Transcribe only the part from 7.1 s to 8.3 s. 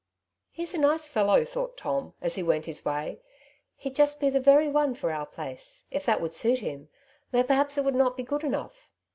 though perhaps it would not be